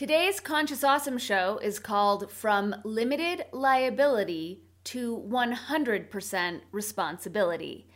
[0.00, 7.86] Today's Conscious Awesome show is called From Limited Liability to 100% Responsibility.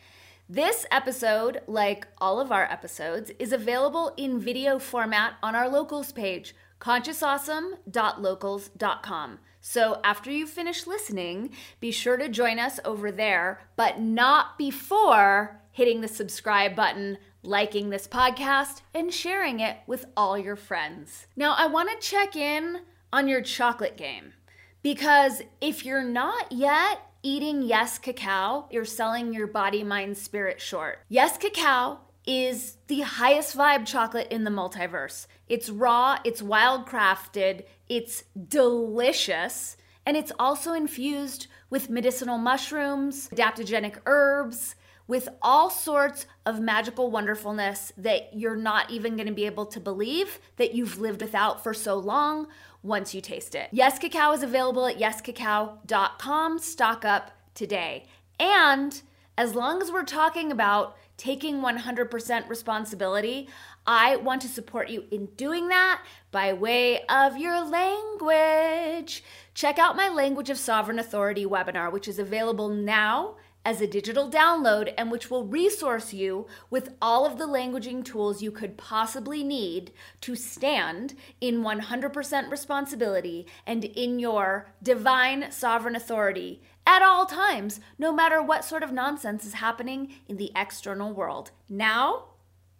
[0.46, 6.12] This episode, like all of our episodes, is available in video format on our locals
[6.12, 9.38] page, consciousawesome.locals.com.
[9.62, 15.62] So after you finish listening, be sure to join us over there, but not before
[15.74, 21.26] hitting the subscribe button, liking this podcast, and sharing it with all your friends.
[21.36, 24.34] Now, I want to check in on your chocolate game
[24.82, 31.00] because if you're not yet eating Yes Cacao, you're selling your body, mind, spirit short.
[31.08, 35.26] Yes Cacao is the highest vibe chocolate in the multiverse.
[35.48, 43.96] It's raw, it's wild crafted, it's delicious, and it's also infused with medicinal mushrooms, adaptogenic
[44.06, 44.76] herbs,
[45.06, 49.80] with all sorts of magical wonderfulness that you're not even going to be able to
[49.80, 52.46] believe that you've lived without for so long
[52.82, 53.68] once you taste it.
[53.72, 56.58] Yes Cacao is available at yescacao.com.
[56.58, 58.06] Stock up today.
[58.38, 59.02] And
[59.36, 63.48] as long as we're talking about taking 100% responsibility,
[63.86, 69.22] I want to support you in doing that by way of your language.
[69.52, 74.30] Check out my Language of Sovereign Authority webinar, which is available now as a digital
[74.30, 79.42] download and which will resource you with all of the languaging tools you could possibly
[79.42, 87.80] need to stand in 100% responsibility and in your divine sovereign authority at all times,
[87.98, 91.50] no matter what sort of nonsense is happening in the external world.
[91.68, 92.24] Now,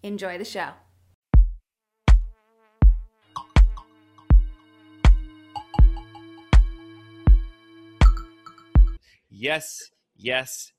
[0.02, 0.70] enjoy the show.
[9.30, 10.73] Yes, yes,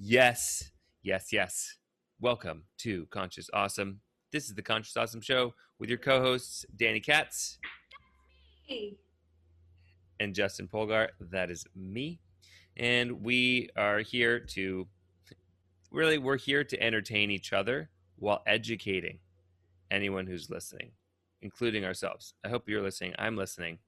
[0.00, 0.70] yes,
[1.02, 1.76] yes, yes.
[2.20, 4.00] Welcome to Conscious Awesome.
[4.32, 7.58] This is the Conscious Awesome Show with your co hosts, Danny Katz
[10.20, 11.08] and Justin Polgar.
[11.20, 12.20] That is me.
[12.76, 14.86] And we are here to
[15.90, 19.18] really, we're here to entertain each other while educating
[19.90, 20.92] anyone who's listening,
[21.42, 22.34] including ourselves.
[22.44, 23.14] I hope you're listening.
[23.18, 23.78] I'm listening.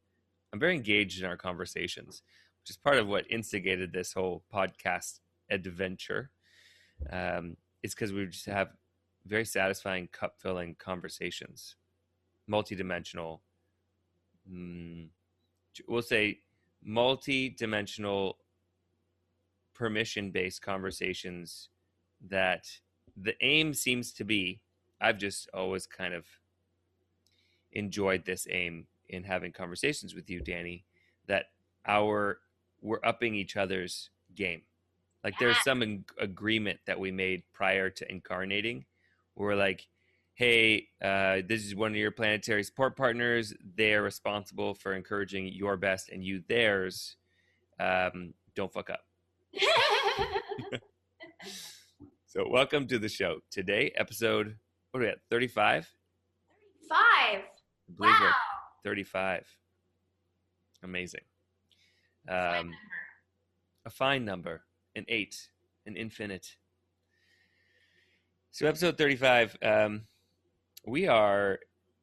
[0.52, 2.22] I'm very engaged in our conversations,
[2.62, 6.30] which is part of what instigated this whole podcast adventure.
[7.10, 8.70] Um, it's because we just have
[9.26, 11.76] very satisfying, cup filling conversations,
[12.50, 13.40] multidimensional.
[14.50, 15.08] Mm,
[15.86, 16.40] we'll say
[16.82, 18.38] multi-dimensional
[19.74, 21.68] permission based conversations
[22.28, 22.66] that
[23.16, 24.60] the aim seems to be
[25.00, 26.26] i've just always kind of
[27.72, 30.84] enjoyed this aim in having conversations with you danny
[31.26, 31.46] that
[31.86, 32.40] our
[32.82, 34.62] we're upping each other's game
[35.24, 38.84] like there's some ag- agreement that we made prior to incarnating
[39.36, 39.86] we're like
[40.34, 43.52] hey uh, this is one of your planetary support partners.
[43.76, 47.16] They're responsible for encouraging your best and you theirs.
[47.78, 49.00] Um, don't fuck up.
[52.26, 53.40] So welcome to the show.
[53.50, 54.56] Today episode
[54.92, 55.90] what are we at 35
[56.88, 57.40] Five.
[57.96, 58.34] Believe we're Wow.
[58.84, 59.46] 35
[60.84, 61.20] amazing.
[62.28, 62.72] Um,
[63.84, 64.62] a fine number,
[64.94, 65.48] an eight,
[65.86, 66.56] an infinite.
[68.50, 70.02] So, episode 35, um,
[70.86, 71.58] we are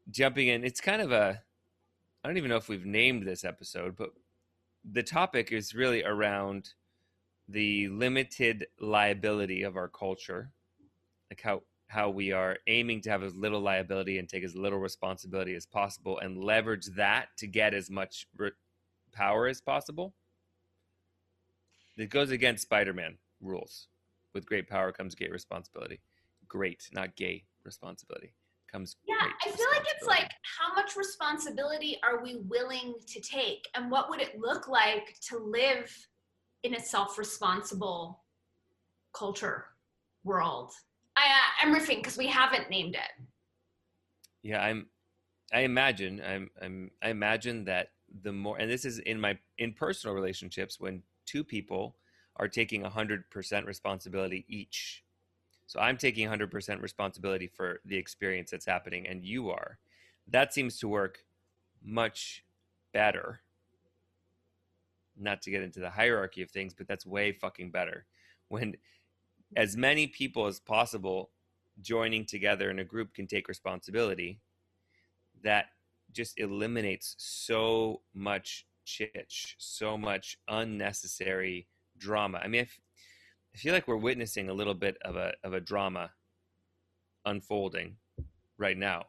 [0.10, 0.64] jumping in.
[0.64, 1.42] It's kind of a,
[2.24, 4.12] I don't even know if we've named this episode, but
[4.90, 6.70] the topic is really around
[7.50, 10.52] the limited liability of our culture,
[11.30, 14.80] like how how we are aiming to have as little liability and take as little
[14.80, 18.52] responsibility as possible and leverage that to get as much re-
[19.14, 20.14] power as possible.
[21.98, 23.88] It goes against Spider-Man rules.
[24.34, 26.00] With great power comes great responsibility.
[26.48, 28.34] Great, not gay responsibility.
[28.72, 33.68] Comes Yeah, I feel like it's like how much responsibility are we willing to take
[33.76, 35.96] and what would it look like to live
[36.64, 38.22] in a self-responsible
[39.14, 39.66] culture
[40.24, 40.72] world.
[41.16, 43.26] I, uh, I'm riffing because we haven't named it.
[44.44, 44.88] Yeah, I'm.
[45.54, 46.22] I imagine.
[46.26, 46.50] I'm.
[46.62, 46.92] I'm.
[47.02, 47.90] I imagine that
[48.22, 51.98] the more, and this is in my in personal relationships when two people
[52.38, 55.04] are taking 100% responsibility each.
[55.68, 59.78] So I'm taking 100% responsibility for the experience that's happening, and you are.
[60.28, 61.20] That seems to work
[61.84, 62.44] much
[62.94, 63.42] better.
[65.20, 68.06] Not to get into the hierarchy of things, but that's way fucking better.
[68.48, 68.78] When
[69.56, 71.32] as many people as possible
[71.82, 74.40] joining together in a group can take responsibility,
[75.44, 75.66] that
[76.12, 81.68] just eliminates so much chitch, so much unnecessary
[81.98, 82.40] drama.
[82.44, 82.80] I mean, I, f-
[83.54, 86.10] I feel like we're witnessing a little bit of a of a drama
[87.26, 87.98] unfolding
[88.58, 89.04] right now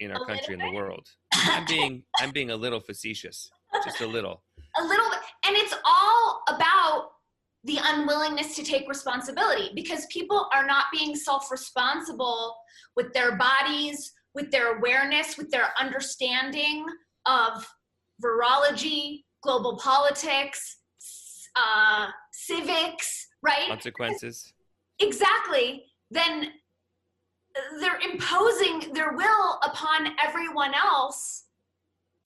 [0.00, 1.06] in our A country and the world.
[1.32, 3.48] I'm being I'm being a little facetious,
[3.84, 4.42] just a little.
[4.78, 7.10] a little bit and it's all about
[7.64, 12.56] the unwillingness to take responsibility because people are not being self-responsible
[12.96, 16.84] with their bodies with their awareness with their understanding
[17.26, 17.66] of
[18.22, 20.78] virology global politics
[21.56, 23.68] uh, civics right?
[23.68, 24.52] Consequences.
[24.98, 25.84] exactly.
[26.10, 26.48] Then
[27.80, 31.44] they're imposing their will upon everyone else.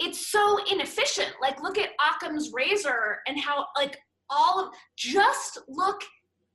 [0.01, 1.33] It's so inefficient.
[1.41, 3.99] Like look at occam's razor and how like
[4.29, 6.03] all of just look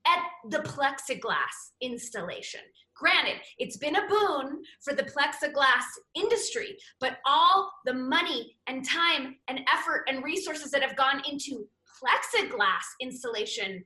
[0.07, 2.61] at the plexiglass installation
[2.95, 5.83] granted it's been a boon for the plexiglass
[6.15, 11.68] industry but all the money and time and effort and resources that have gone into
[12.01, 13.83] plexiglass installation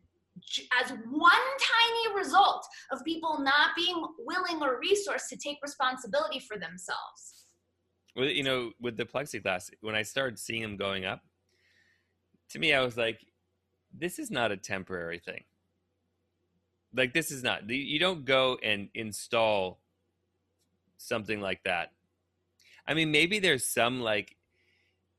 [0.81, 6.57] as one tiny result of people not being willing or resourced to take responsibility for
[6.57, 7.45] themselves.
[8.15, 11.21] Well, you know, with the plexiglass, when I started seeing them going up,
[12.49, 13.19] to me, I was like,
[13.93, 15.43] this is not a temporary thing.
[16.93, 19.79] Like, this is not, you don't go and install
[20.97, 21.91] something like that.
[22.87, 24.35] I mean, maybe there's some like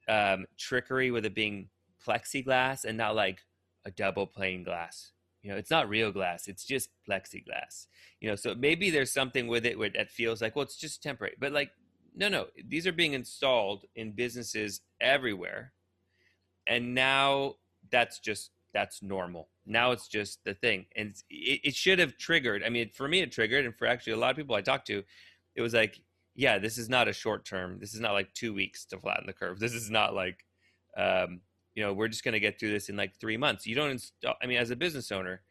[0.09, 1.69] um, trickery with it being
[2.07, 3.41] plexiglass and not like
[3.85, 5.13] a double pane glass.
[5.43, 7.87] You know, it's not real glass, it's just plexiglass.
[8.21, 11.03] You know, so maybe there's something with it where that feels like, well, it's just
[11.03, 11.35] temporary.
[11.39, 11.71] But like,
[12.15, 15.73] no, no, these are being installed in businesses everywhere.
[16.67, 17.55] And now
[17.91, 19.49] that's just that's normal.
[19.67, 22.63] Now it's just the thing, and it, it should have triggered.
[22.65, 24.87] I mean, for me, it triggered, and for actually a lot of people I talked
[24.89, 25.03] to,
[25.55, 26.01] it was like,
[26.35, 27.79] yeah, this is not a short term.
[27.81, 29.59] This is not like two weeks to flatten the curve.
[29.61, 30.45] This is not like,
[30.97, 31.41] um,
[31.75, 33.67] you know, we're just going to get through this in like three months.
[33.67, 34.35] You don't install.
[34.43, 35.43] I mean, as a business owner,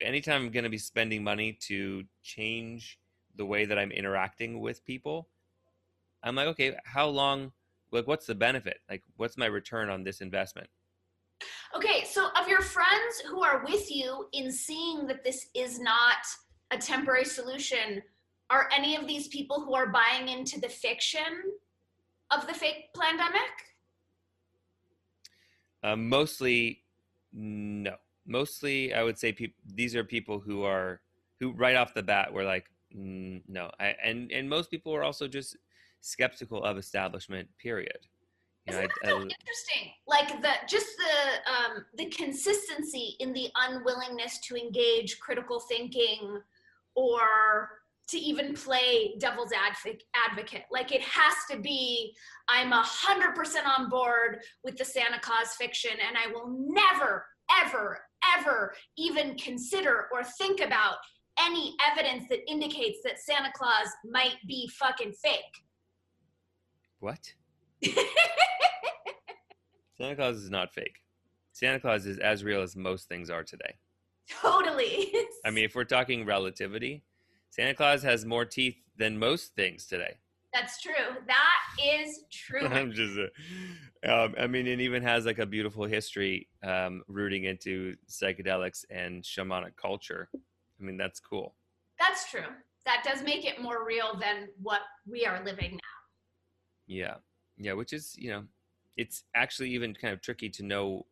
[0.00, 2.98] anytime I'm going to be spending money to change
[3.36, 5.28] the way that I'm interacting with people,
[6.22, 7.52] I'm like, okay, how long?
[7.92, 8.78] Like, what's the benefit?
[8.90, 10.68] Like, what's my return on this investment?
[11.76, 16.16] Okay, so of your friends who are with you in seeing that this is not
[16.70, 18.02] a temporary solution,
[18.48, 21.52] are any of these people who are buying into the fiction
[22.30, 23.50] of the fake pandemic?
[25.82, 26.82] Uh, mostly,
[27.32, 27.94] no.
[28.26, 29.36] Mostly, I would say
[29.74, 31.02] these are people who are
[31.38, 32.64] who right off the bat were like,
[32.96, 33.70] mm, no.
[33.78, 35.58] I, and and most people were also just
[36.00, 37.48] skeptical of establishment.
[37.58, 37.98] Period.
[38.66, 39.92] Know, Isn't I- that so I- interesting?
[40.06, 46.40] Like the just the um, the consistency in the unwillingness to engage critical thinking
[46.94, 47.20] or
[48.08, 52.14] to even play devil's advocate advocate like it has to be
[52.48, 57.26] i'm a hundred percent on board with the santa claus fiction and i will never
[57.64, 57.98] ever
[58.38, 60.98] ever even consider or think about
[61.40, 65.42] any evidence that indicates that santa claus might be fucking fake
[67.00, 67.34] what?
[69.98, 71.00] Santa Claus is not fake.
[71.52, 73.74] Santa Claus is as real as most things are today.
[74.28, 75.12] totally
[75.44, 77.02] I mean, if we're talking relativity,
[77.50, 80.16] Santa Claus has more teeth than most things today.
[80.52, 80.92] that's true
[81.26, 83.18] that is true I'm just,
[84.06, 88.84] uh, um, I mean, it even has like a beautiful history um, rooting into psychedelics
[88.90, 90.28] and shamanic culture.
[90.34, 91.54] I mean, that's cool.
[91.98, 92.50] That's true.
[92.84, 95.96] That does make it more real than what we are living now.
[96.86, 97.14] Yeah,
[97.56, 98.44] yeah, which is you know,
[98.96, 101.06] it's actually even kind of tricky to know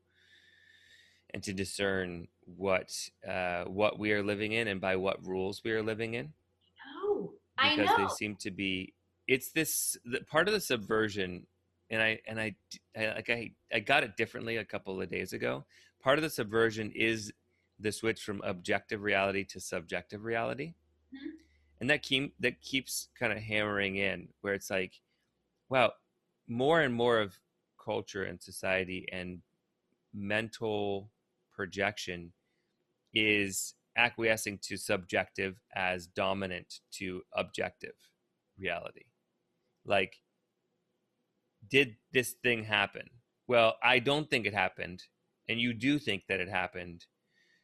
[1.32, 2.92] and to discern what
[3.28, 6.32] uh, what we are living in and by what rules we are living in.
[7.02, 7.74] No, I know.
[7.76, 8.94] because they seem to be
[9.26, 11.46] it's this the, part of the subversion
[11.90, 12.54] and i and I,
[12.96, 15.64] I like i i got it differently a couple of days ago
[16.02, 17.32] part of the subversion is
[17.80, 20.74] the switch from objective reality to subjective reality
[21.14, 21.30] Mhm.
[21.80, 25.00] and that keep that keeps kind of hammering in where it's like
[25.70, 25.92] wow
[26.46, 27.38] more and more of
[27.84, 29.40] culture and society and
[30.12, 31.10] mental
[31.52, 32.32] projection
[33.14, 37.94] is acquiescing to subjective as dominant to objective
[38.58, 39.04] reality.
[39.84, 40.16] Like,
[41.68, 43.08] did this thing happen?
[43.46, 45.02] Well, I don't think it happened,
[45.48, 47.06] and you do think that it happened.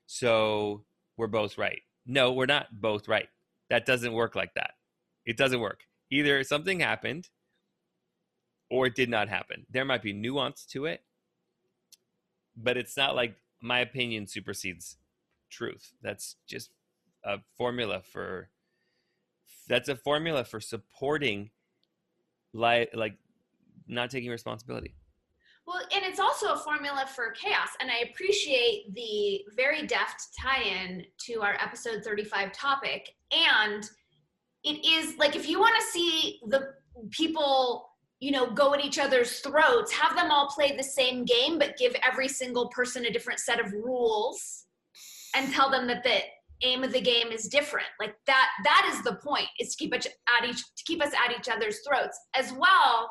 [0.06, 0.84] So
[1.16, 1.80] we're both right.
[2.06, 3.28] No, we're not both right.
[3.70, 4.72] That doesn't work like that.
[5.24, 5.80] It doesn't work.
[6.10, 7.28] Either something happened
[8.70, 9.66] or it did not happen.
[9.70, 11.02] There might be nuance to it,
[12.56, 14.96] but it's not like my opinion supersedes
[15.50, 15.92] truth.
[16.02, 16.70] That's just
[17.24, 18.48] a formula for
[19.68, 21.50] that's a formula for supporting
[22.52, 23.16] like like
[23.86, 24.94] not taking responsibility.
[25.66, 27.68] Well, and it's also a formula for chaos.
[27.80, 33.10] And I appreciate the very deft tie in to our episode 35 topic.
[33.30, 33.88] And
[34.64, 36.74] it is like if you want to see the
[37.10, 37.89] people
[38.20, 41.76] you know go at each other's throats have them all play the same game but
[41.76, 44.66] give every single person a different set of rules
[45.34, 46.20] and tell them that the
[46.62, 47.86] aim of the game is different.
[47.98, 50.06] Like that that is the point is to keep it
[50.38, 52.18] at each to keep us at each other's throats.
[52.34, 53.10] As well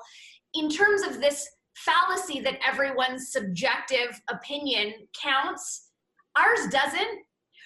[0.53, 5.89] in terms of this fallacy that everyone's subjective opinion counts
[6.37, 7.19] ours doesn't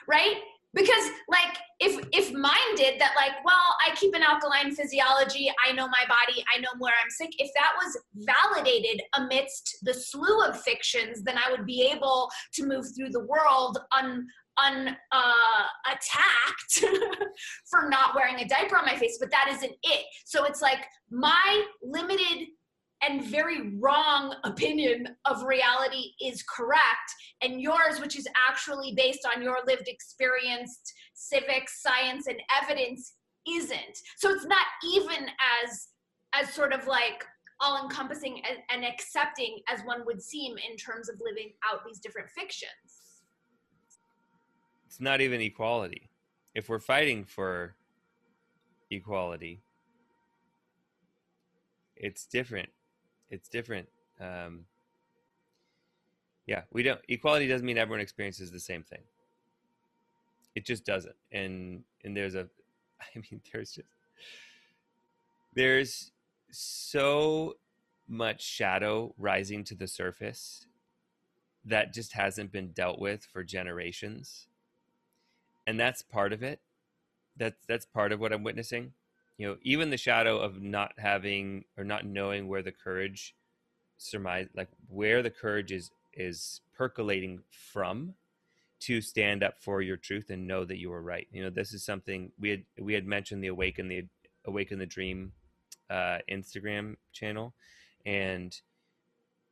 [0.08, 0.38] right
[0.74, 5.72] because like if if mine did that like well i keep an alkaline physiology i
[5.72, 10.44] know my body i know where i'm sick if that was validated amidst the slew
[10.44, 14.25] of fictions then i would be able to move through the world un
[14.58, 16.94] un uh, attacked
[17.70, 20.06] for not wearing a diaper on my face but that isn't it.
[20.25, 22.48] So it's like my limited
[23.04, 27.14] and very wrong opinion of reality is correct.
[27.42, 30.80] And yours which is actually based on your lived experience
[31.14, 33.14] civics science and evidence
[33.48, 33.98] isn't.
[34.18, 35.28] So it's not even
[35.64, 35.88] as
[36.34, 37.24] as sort of like
[37.60, 42.00] all encompassing and, and accepting as one would seem in terms of living out these
[42.00, 42.72] different fictions.
[44.88, 46.10] It's not even equality.
[46.56, 47.76] If we're fighting for
[48.92, 49.64] equality
[51.96, 52.70] it's different
[53.34, 53.90] it's different.
[54.22, 54.66] Um,
[56.46, 57.02] yeah, we don't.
[57.10, 59.02] Equality doesn't mean everyone experiences the same thing.
[60.56, 61.16] It just doesn't.
[61.32, 62.48] And and there's a,
[63.02, 63.88] I mean, there's just
[65.56, 66.12] there's
[66.52, 67.56] so
[68.08, 70.68] much shadow rising to the surface
[71.66, 74.48] that just hasn't been dealt with for generations
[75.66, 76.60] and that's part of it
[77.38, 78.92] that's that's part of what i'm witnessing
[79.38, 83.36] you know even the shadow of not having or not knowing where the courage
[83.98, 88.13] surmise like where the courage is is percolating from
[88.80, 91.28] to stand up for your truth and know that you were right.
[91.32, 94.04] You know this is something we had we had mentioned the awaken the
[94.46, 95.32] awaken the dream
[95.90, 97.54] uh, instagram channel.
[98.06, 98.54] And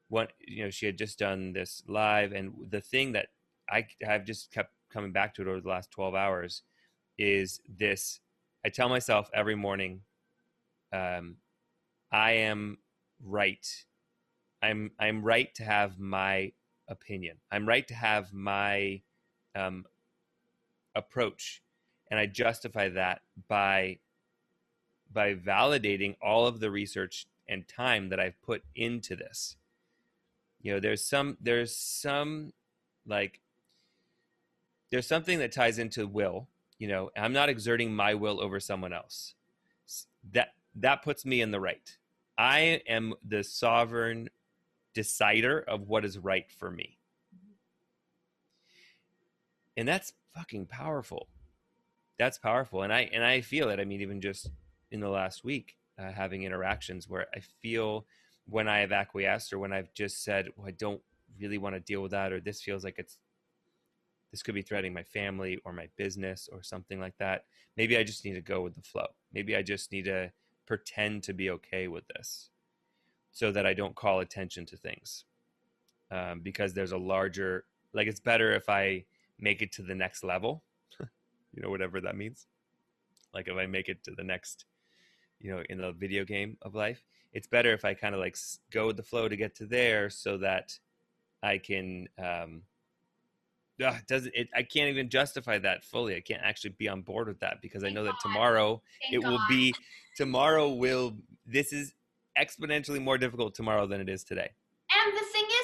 [0.09, 3.27] what you know she had just done this live and the thing that
[3.69, 6.63] i have just kept coming back to it over the last 12 hours
[7.17, 8.19] is this
[8.63, 10.01] I tell myself every morning,
[10.93, 11.37] um,
[12.11, 12.77] I am
[13.23, 13.65] right.
[14.61, 16.51] I'm I'm right to have my
[16.87, 17.37] opinion.
[17.51, 19.01] I'm right to have my
[19.55, 19.85] um,
[20.93, 21.63] approach,
[22.11, 23.99] and I justify that by
[25.11, 29.57] by validating all of the research and time that I've put into this.
[30.61, 32.53] You know, there's some there's some
[33.07, 33.41] like
[34.91, 36.47] there's something that ties into will
[36.81, 39.35] you know i'm not exerting my will over someone else.
[40.31, 41.97] That that puts me in the right.
[42.39, 44.29] I am the sovereign
[44.95, 46.97] decider of what is right for me.
[49.77, 51.27] And that's fucking powerful.
[52.17, 52.81] That's powerful.
[52.81, 53.79] And i and i feel it.
[53.79, 54.49] I mean even just
[54.89, 58.05] in the last week uh, having interactions where i feel
[58.45, 61.01] when i have acquiesced or when i've just said well i don't
[61.39, 63.17] really want to deal with that or this feels like it's
[64.31, 67.45] this could be threatening my family or my business or something like that.
[67.75, 69.07] Maybe I just need to go with the flow.
[69.33, 70.31] Maybe I just need to
[70.65, 72.49] pretend to be okay with this
[73.31, 75.25] so that I don't call attention to things.
[76.11, 79.05] Um, because there's a larger, like, it's better if I
[79.39, 80.63] make it to the next level,
[80.99, 82.47] you know, whatever that means.
[83.33, 84.65] Like, if I make it to the next,
[85.39, 88.37] you know, in the video game of life, it's better if I kind of like
[88.71, 90.77] go with the flow to get to there so that
[91.41, 92.63] I can, um,
[93.81, 97.27] uh, does it i can't even justify that fully i can't actually be on board
[97.27, 98.13] with that because Thank i know God.
[98.13, 99.31] that tomorrow Thank it God.
[99.31, 99.73] will be
[100.15, 101.93] tomorrow will this is
[102.37, 104.49] exponentially more difficult tomorrow than it is today
[105.05, 105.60] and the thing is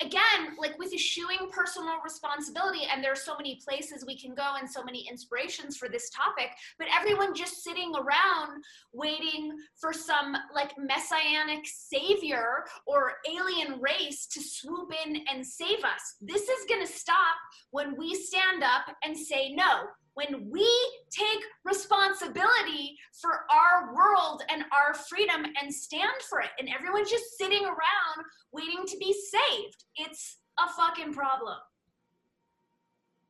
[0.00, 4.54] again, like with eschewing personal responsibility, and there are so many places we can go
[4.58, 10.36] and so many inspirations for this topic, but everyone just sitting around waiting for some
[10.54, 16.16] like messianic savior or alien race to swoop in and save us.
[16.20, 17.36] This is going to stop
[17.70, 20.68] when we stand up and say no when we
[21.10, 27.38] take responsibility for our world and our freedom and stand for it, and everyone's just
[27.38, 31.56] sitting around waiting to be saved, it's a fucking problem.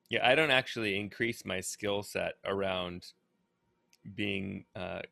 [0.08, 3.06] Yeah, I don't actually increase my skill set around
[4.14, 5.02] being uh,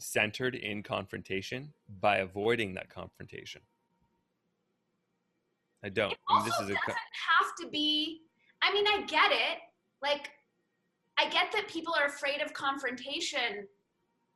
[0.00, 3.62] centered in confrontation by avoiding that confrontation.
[5.84, 6.12] I don't.
[6.12, 8.20] It also this is a doesn't have to be.
[8.62, 9.58] I mean, I get it.
[10.02, 10.30] Like
[11.18, 13.66] I get that people are afraid of confrontation.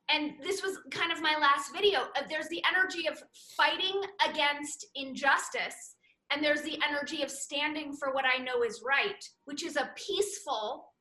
[0.08, 2.00] And this was kind of my last video.
[2.16, 3.20] Uh, there's the energy of
[3.56, 5.96] fighting against injustice,
[6.30, 9.90] and there's the energy of standing for what I know is right, which is a
[9.96, 10.92] peaceful,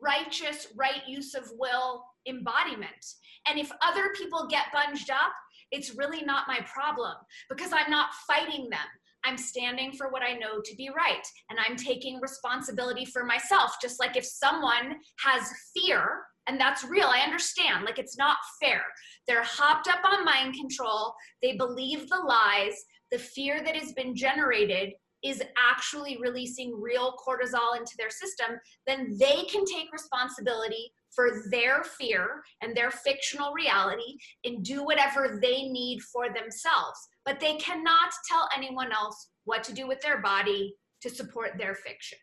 [0.00, 3.04] righteous, right use of will embodiment.
[3.48, 5.32] And if other people get bunged up,
[5.70, 7.14] it's really not my problem
[7.50, 8.86] because I'm not fighting them.
[9.24, 11.26] I'm standing for what I know to be right.
[11.50, 13.76] And I'm taking responsibility for myself.
[13.80, 18.82] Just like if someone has fear, and that's real, I understand, like it's not fair.
[19.26, 22.74] They're hopped up on mind control, they believe the lies,
[23.10, 29.16] the fear that has been generated is actually releasing real cortisol into their system, then
[29.18, 35.62] they can take responsibility for their fear and their fictional reality and do whatever they
[35.62, 40.76] need for themselves but they cannot tell anyone else what to do with their body
[41.00, 42.18] to support their fiction.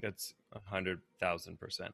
[0.00, 1.92] That's a hundred thousand percent.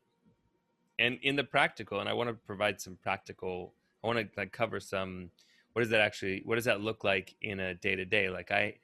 [0.99, 3.73] And in the practical, and I want to provide some practical.
[4.03, 5.31] I want to like cover some.
[5.73, 6.43] What does that actually?
[6.45, 8.29] What does that look like in a day to day?
[8.29, 8.75] Like I,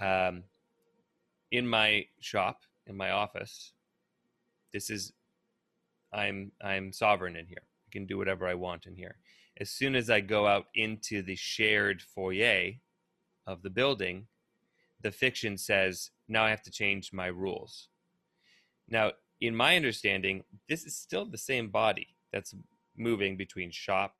[0.00, 0.44] um,
[1.50, 3.72] in my shop, in my office,
[4.72, 5.12] this is,
[6.12, 7.62] I'm I'm sovereign in here.
[7.62, 9.16] I can do whatever I want in here
[9.60, 12.72] as soon as I go out into the shared foyer
[13.46, 14.26] of the building,
[15.02, 17.88] the fiction says, now I have to change my rules.
[18.88, 22.54] Now, in my understanding, this is still the same body that's
[22.96, 24.16] moving between shop,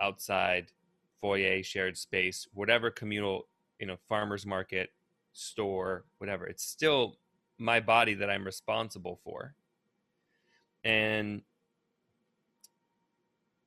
[0.00, 0.72] outside,
[1.20, 4.90] foyer, shared space, whatever communal, you know, farmer's market,
[5.32, 6.46] store, whatever.
[6.46, 7.16] It's still
[7.58, 9.54] my body that I'm responsible for.
[10.84, 11.42] And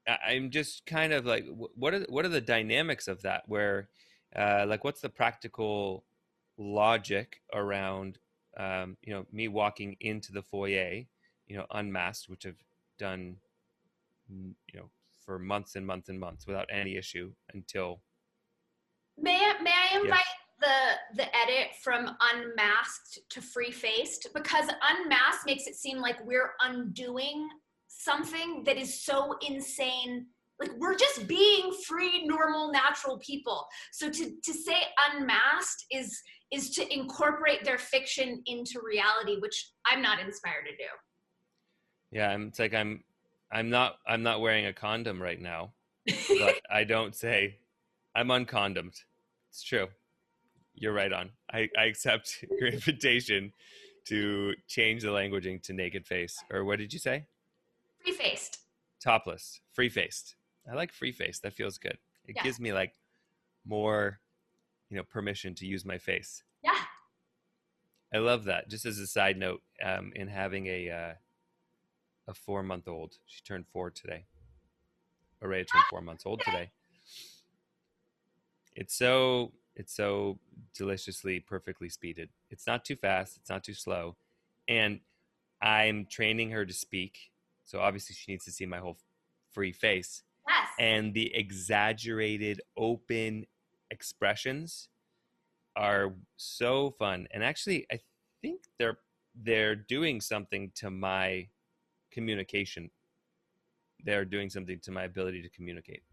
[0.08, 3.44] I'm just kind of like, what are what are the dynamics of that?
[3.48, 3.90] Where,
[4.36, 6.04] uh, like, what's the practical
[6.58, 8.20] logic around,
[8.58, 11.04] um, you know, me walking into the foyer,
[11.48, 12.64] you know, unmasked, which I've
[13.00, 13.38] done,
[14.30, 14.90] you know,
[15.26, 18.02] for months and months and months without any issue until.
[19.18, 20.20] May I, may I invite
[20.62, 20.98] yes.
[21.16, 26.52] the the edit from unmasked to free faced because unmasked makes it seem like we're
[26.62, 27.48] undoing
[27.98, 30.28] something that is so insane.
[30.60, 33.66] Like we're just being free normal natural people.
[33.92, 34.78] So to to say
[35.12, 40.90] unmasked is is to incorporate their fiction into reality which i'm not inspired to do.
[42.12, 43.04] Yeah i'm it's like i'm
[43.52, 45.74] i'm not i'm not wearing a condom right now
[46.06, 47.58] but i don't say
[48.16, 48.94] i'm uncondomed.
[49.50, 49.88] It's true.
[50.74, 51.32] You're right on.
[51.52, 53.54] I i accept your invitation
[54.06, 56.38] to change the languaging to naked face.
[56.52, 57.26] Or what did you say
[58.06, 58.60] Free faced.
[59.04, 59.62] Topless.
[59.74, 60.36] Free faced.
[60.70, 61.42] I like free faced.
[61.42, 61.98] That feels good.
[62.28, 62.44] It yeah.
[62.44, 62.94] gives me like
[63.66, 64.20] more,
[64.90, 66.44] you know, permission to use my face.
[66.64, 66.78] Yeah.
[68.14, 68.70] I love that.
[68.70, 71.14] Just as a side note, um, in having a uh,
[72.28, 74.26] a four month old, she turned four today.
[75.44, 76.70] Araya turned four months old today.
[78.76, 80.38] It's so it's so
[80.76, 82.30] deliciously perfectly speeded.
[82.52, 83.38] It's not too fast.
[83.38, 84.16] It's not too slow,
[84.68, 85.00] and
[85.62, 87.32] I'm training her to speak
[87.66, 88.98] so obviously she needs to see my whole
[89.52, 90.24] free face.
[90.48, 90.70] Yes.
[90.80, 93.46] And the exaggerated open
[93.92, 94.90] expressions
[95.76, 97.28] are so fun.
[97.32, 98.00] And actually I
[98.42, 99.00] think they're
[99.44, 101.48] they're doing something to my
[102.12, 102.90] communication.
[104.06, 106.04] They're doing something to my ability to communicate.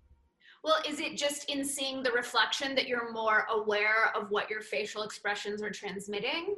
[0.64, 4.60] Well, is it just in seeing the reflection that you're more aware of what your
[4.60, 6.56] facial expressions are transmitting?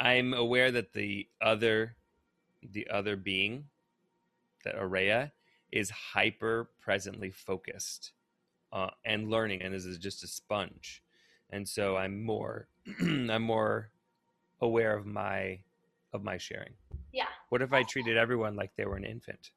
[0.00, 1.96] I'm aware that the other
[2.62, 3.64] the other being,
[4.64, 5.32] that Araya,
[5.70, 8.12] is hyper presently focused
[8.72, 11.02] uh, and learning, and this is just a sponge.
[11.50, 12.68] And so I'm more,
[13.00, 13.90] I'm more
[14.60, 15.60] aware of my
[16.12, 16.72] of my sharing.
[17.12, 17.26] Yeah.
[17.50, 19.50] What if I treated everyone like they were an infant?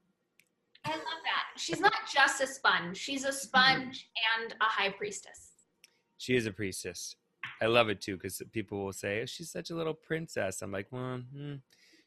[0.85, 1.59] I love that.
[1.59, 4.09] She's not just a sponge; she's a sponge
[4.39, 5.51] and a high priestess.
[6.17, 7.15] She is a priestess.
[7.61, 10.71] I love it too because people will say, oh, "She's such a little princess." I'm
[10.71, 11.55] like, "Well, hmm,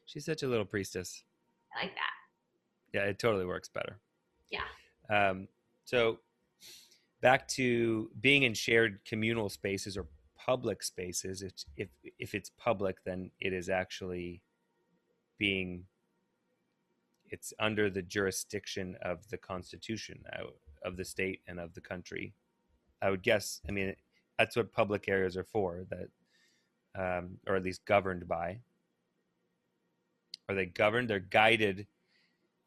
[0.05, 1.23] she's such a little priestess."
[1.75, 2.97] I like that.
[2.97, 3.99] Yeah, it totally works better.
[4.49, 4.61] Yeah.
[5.09, 5.47] Um,
[5.83, 6.19] so
[7.21, 11.41] back to being in shared communal spaces or public spaces.
[11.41, 11.89] If if
[12.19, 14.41] if it's public, then it is actually
[15.37, 15.85] being
[17.29, 20.45] it's under the jurisdiction of the constitution uh,
[20.83, 22.33] of the state and of the country
[23.01, 23.93] i would guess i mean
[24.37, 26.07] that's what public areas are for that
[26.97, 28.59] um, or at least governed by
[30.47, 31.87] are they governed they're guided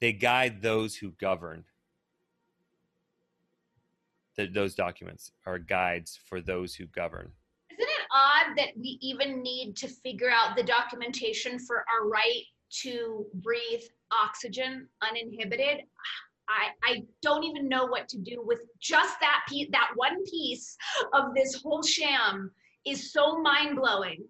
[0.01, 1.65] they guide those who govern
[4.37, 7.31] the, those documents are guides for those who govern
[7.71, 12.45] Isn't it odd that we even need to figure out the documentation for our right
[12.83, 15.85] to breathe oxygen uninhibited?
[16.49, 20.77] I, I don't even know what to do with just that piece, that one piece
[21.13, 22.51] of this whole sham
[22.87, 24.25] is so mind blowing.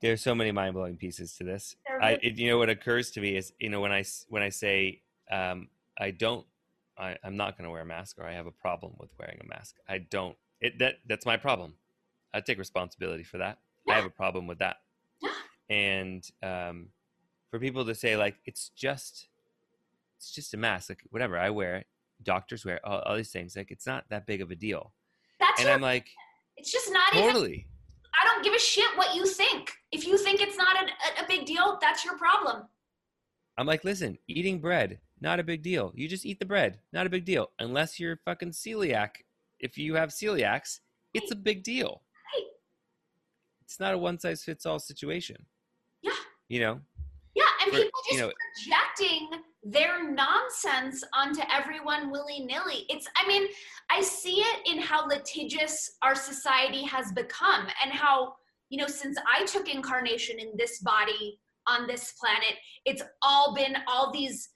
[0.00, 1.76] There's so many mind-blowing pieces to this.
[2.02, 4.50] I, it, you know what occurs to me is you know when i when i
[4.50, 6.46] say um, i don't
[6.98, 9.38] I, i'm not going to wear a mask or i have a problem with wearing
[9.40, 11.74] a mask i don't it that that's my problem.
[12.34, 13.58] I take responsibility for that.
[13.88, 14.76] I have a problem with that.
[15.22, 15.30] Yeah.
[15.70, 16.88] and um,
[17.50, 19.28] for people to say like it's just
[20.16, 21.86] it's just a mask like whatever i wear it
[22.22, 24.92] doctors wear it, all, all these things like it's not that big of a deal.
[25.38, 26.08] That's and your, i'm like
[26.56, 27.66] it's just not even totally
[28.20, 29.72] I don't give a shit what you think.
[29.92, 32.64] If you think it's not a, a, big deal, that's your problem.
[33.58, 35.92] I'm like, listen, eating bread, not a big deal.
[35.94, 37.50] You just eat the bread, not a big deal.
[37.58, 39.10] Unless you're fucking celiac.
[39.60, 40.80] If you have celiacs,
[41.14, 42.02] it's a big deal.
[42.34, 42.48] Right.
[43.62, 45.46] It's not a one size fits all situation.
[46.02, 46.12] Yeah.
[46.48, 46.80] You know?
[47.66, 52.86] And For- people just you know- projecting their nonsense onto everyone willy nilly.
[52.88, 53.48] It's, I mean,
[53.90, 58.34] I see it in how litigious our society has become and how,
[58.68, 63.76] you know, since I took incarnation in this body on this planet, it's all been
[63.88, 64.48] all these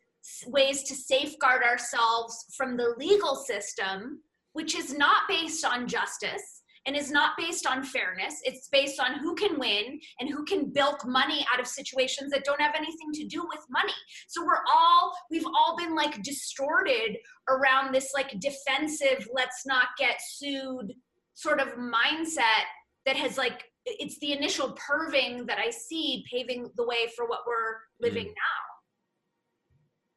[0.47, 6.97] ways to safeguard ourselves from the legal system, which is not based on justice and
[6.97, 8.41] is not based on fairness.
[8.45, 12.45] It's based on who can win and who can bilk money out of situations that
[12.45, 13.93] don't have anything to do with money.
[14.29, 20.21] So we're all, we've all been like distorted around this like defensive, let's not get
[20.21, 20.95] sued
[21.35, 22.65] sort of mindset
[23.07, 27.41] that has like, it's the initial perving that I see paving the way for what
[27.47, 28.29] we're living mm.
[28.29, 28.70] now.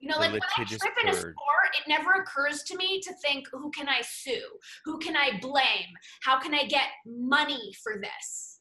[0.04, 1.32] You know, like when I trip in a store,
[1.78, 4.44] it never occurs to me to think, who can I sue?
[4.84, 5.94] Who can I blame?
[6.24, 8.60] How can I get money for this?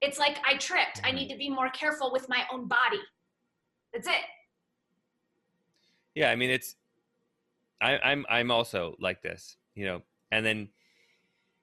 [0.00, 1.00] It's like I tripped.
[1.02, 1.16] I Mm-hmm.
[1.16, 3.00] need to be more careful with my own body.
[3.92, 4.22] That's it.
[6.14, 6.76] Yeah, I mean it's
[7.80, 10.68] I, I'm I'm also like this, you know, and then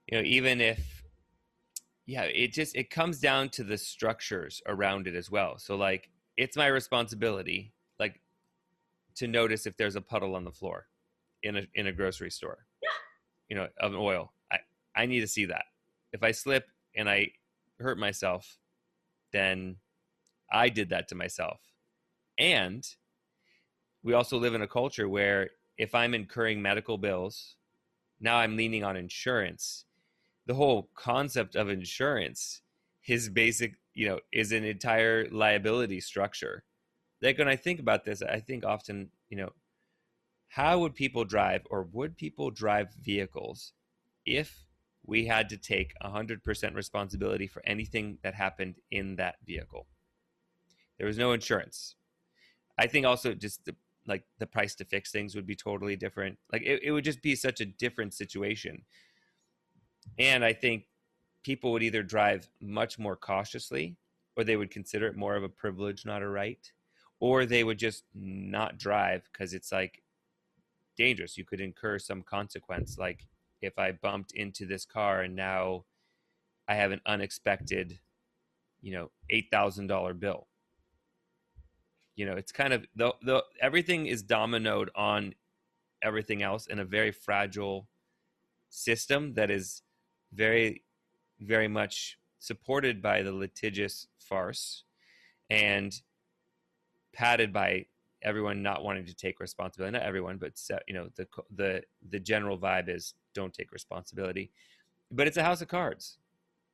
[0.07, 1.03] you know, even if
[2.05, 5.57] yeah, it just it comes down to the structures around it as well.
[5.57, 7.73] So like it's my responsibility,
[9.15, 10.87] to notice if there's a puddle on the floor
[11.43, 12.65] in a in a grocery store.
[12.81, 12.89] Yeah.
[13.49, 14.33] You know, of oil.
[14.51, 14.57] I
[14.95, 15.65] I need to see that.
[16.13, 17.31] If I slip and I
[17.79, 18.57] hurt myself,
[19.31, 19.77] then
[20.51, 21.59] I did that to myself.
[22.37, 22.87] And
[24.03, 27.55] we also live in a culture where if I'm incurring medical bills,
[28.19, 29.85] now I'm leaning on insurance.
[30.47, 32.61] The whole concept of insurance
[33.07, 36.63] is basic, you know, is an entire liability structure.
[37.21, 39.49] Like when I think about this, I think often, you know,
[40.47, 43.73] how would people drive or would people drive vehicles
[44.25, 44.65] if
[45.05, 49.87] we had to take 100% responsibility for anything that happened in that vehicle?
[50.97, 51.95] There was no insurance.
[52.77, 53.75] I think also just the
[54.07, 56.37] like the price to fix things would be totally different.
[56.51, 58.83] Like it, it would just be such a different situation.
[60.17, 60.85] And I think
[61.43, 63.95] people would either drive much more cautiously
[64.35, 66.71] or they would consider it more of a privilege, not a right,
[67.21, 70.03] or they would just not drive because it's like
[70.97, 71.37] dangerous.
[71.37, 72.97] You could incur some consequence.
[72.97, 73.25] Like
[73.61, 75.85] if I bumped into this car and now
[76.67, 77.99] I have an unexpected,
[78.81, 80.47] you know, $8,000 bill
[82.15, 85.33] you know it's kind of the, the everything is dominoed on
[86.03, 87.87] everything else in a very fragile
[88.69, 89.81] system that is
[90.33, 90.83] very
[91.39, 94.83] very much supported by the litigious farce
[95.49, 96.01] and
[97.13, 97.85] padded by
[98.23, 100.53] everyone not wanting to take responsibility not everyone but
[100.87, 104.51] you know the the the general vibe is don't take responsibility
[105.11, 106.17] but it's a house of cards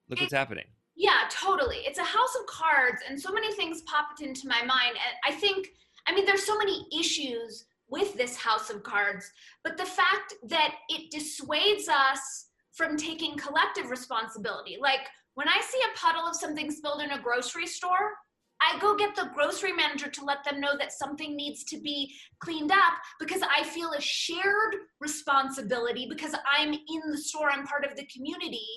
[0.09, 0.65] look what's happening
[0.99, 1.77] Yeah, totally.
[1.85, 4.95] It's a house of cards, and so many things popped into my mind.
[4.97, 5.67] And I think,
[6.07, 9.31] I mean, there's so many issues with this house of cards,
[9.63, 14.77] but the fact that it dissuades us from taking collective responsibility.
[14.81, 18.15] Like when I see a puddle of something spilled in a grocery store,
[18.61, 22.13] I go get the grocery manager to let them know that something needs to be
[22.39, 27.85] cleaned up because I feel a shared responsibility because I'm in the store, I'm part
[27.85, 28.67] of the community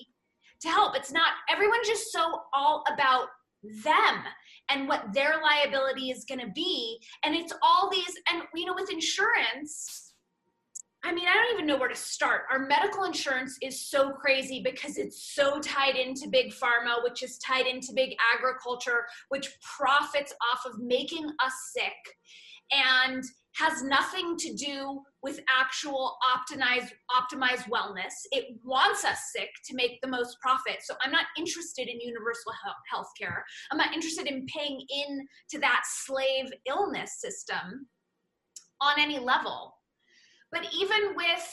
[0.62, 0.96] to help.
[0.96, 3.28] It's not everyone's just so all about
[3.62, 4.24] them
[4.70, 6.98] and what their liability is going to be.
[7.24, 10.09] And it's all these, and you know, with insurance,
[11.02, 12.42] I mean, I don't even know where to start.
[12.50, 17.38] Our medical insurance is so crazy because it's so tied into big pharma, which is
[17.38, 21.94] tied into big agriculture, which profits off of making us sick
[22.70, 23.24] and
[23.56, 28.12] has nothing to do with actual optimized optimized wellness.
[28.30, 30.82] It wants us sick to make the most profit.
[30.82, 32.52] So I'm not interested in universal
[32.90, 33.44] health care.
[33.72, 37.88] I'm not interested in paying in to that slave illness system
[38.80, 39.74] on any level
[40.52, 41.46] but even with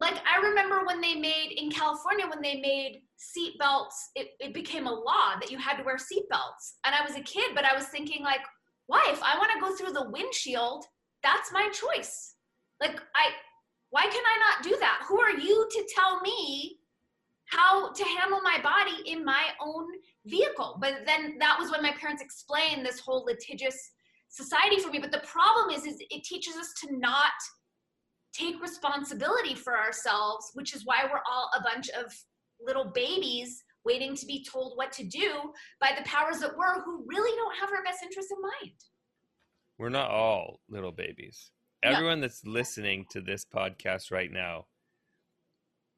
[0.00, 4.54] like I remember when they made in California when they made seat belts, it, it
[4.54, 6.78] became a law that you had to wear seat belts.
[6.86, 8.40] And I was a kid, but I was thinking like,
[8.86, 9.04] why?
[9.08, 10.86] If I want to go through the windshield,
[11.22, 12.36] that's my choice.
[12.80, 13.30] Like I
[13.90, 15.04] why can I not do that?
[15.08, 16.78] Who are you to tell me
[17.46, 19.86] how to handle my body in my own
[20.26, 20.78] vehicle?
[20.80, 23.76] But then that was when my parents explained this whole litigious
[24.28, 25.00] society for me.
[25.00, 27.32] But the problem is, is it teaches us to not
[28.32, 32.12] take responsibility for ourselves, which is why we're all a bunch of
[32.60, 37.04] little babies waiting to be told what to do by the powers that were who
[37.06, 38.76] really don't have our best interests in mind.
[39.78, 41.50] We're not all little babies.
[41.82, 41.90] No.
[41.90, 44.66] Everyone that's listening to this podcast right now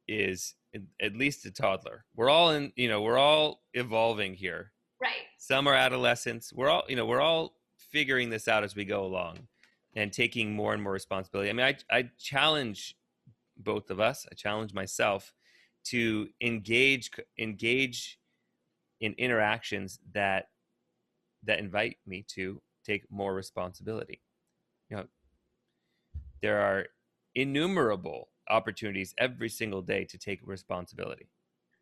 [0.07, 0.55] is
[1.01, 2.05] at least a toddler.
[2.15, 4.73] We're all in, you know, we're all evolving here.
[5.03, 5.27] Right.
[5.39, 6.53] Some are adolescents.
[6.53, 9.49] We're all, you know, we're all figuring this out as we go along
[9.95, 11.51] and taking more and more responsibility.
[11.51, 12.97] I mean, I, I challenge
[13.59, 15.35] both of us, I challenge myself
[15.85, 18.19] to engage engage
[19.01, 20.47] in interactions that
[21.45, 24.23] that invite me to take more responsibility.
[24.89, 25.05] You know,
[26.41, 26.87] there are
[27.35, 31.29] innumerable opportunities every single day to take responsibility.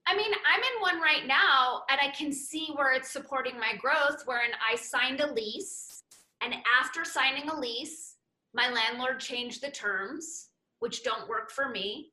[0.07, 3.75] I mean, I'm in one right now and I can see where it's supporting my
[3.79, 6.00] growth wherein I signed a lease
[6.43, 8.17] and after signing a lease,
[8.55, 10.49] my landlord changed the terms,
[10.81, 12.13] which don't work for me,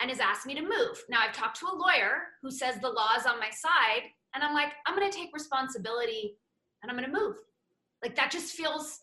[0.00, 1.02] and has asked me to move.
[1.08, 4.02] Now, I've talked to a lawyer who says the law is on my side,
[4.34, 6.36] and I'm like, I'm gonna take responsibility
[6.82, 7.36] and I'm gonna move.
[8.02, 9.00] Like, that just feels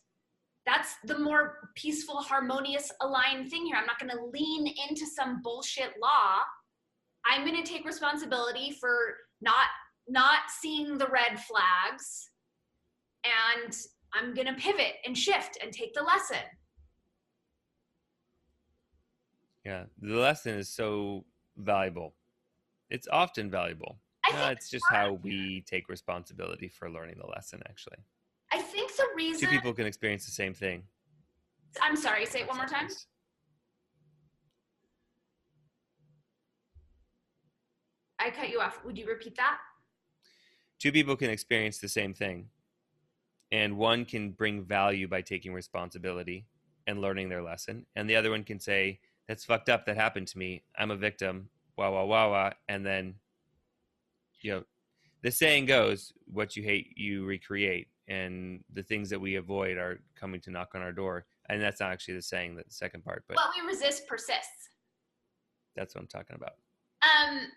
[0.66, 3.78] that's the more peaceful, harmonious, aligned thing here.
[3.78, 6.40] I'm not gonna lean into some bullshit law.
[7.26, 9.68] I'm gonna take responsibility for not
[10.08, 12.30] not seeing the red flags
[13.24, 13.76] and
[14.14, 16.38] I'm going to pivot and shift and take the lesson.
[19.66, 21.26] Yeah, the lesson is so
[21.58, 22.16] valuable.
[22.90, 24.00] It's often valuable.
[24.34, 27.98] Uh, it's just how we take responsibility for learning the lesson, actually.
[28.52, 29.42] I think the reason.
[29.42, 30.84] Two people can experience the same thing.
[31.82, 32.88] I'm sorry, say it one more time.
[38.20, 38.84] I cut you off.
[38.86, 39.58] Would you repeat that?
[40.80, 42.48] Two people can experience the same thing
[43.52, 46.46] and one can bring value by taking responsibility
[46.88, 49.00] and learning their lesson and the other one can say
[49.32, 49.86] that's fucked up.
[49.86, 50.62] That happened to me.
[50.78, 51.48] I'm a victim.
[51.78, 52.52] Wah wah wah wah.
[52.68, 53.16] And then
[54.42, 54.64] you know
[55.22, 57.88] the saying goes what you hate you recreate.
[58.10, 61.26] And the things that we avoid are coming to knock on our door.
[61.48, 64.70] And that's not actually the saying that the second part but what we resist persists.
[65.78, 66.56] That's what i'm talking about.
[67.02, 67.48] Um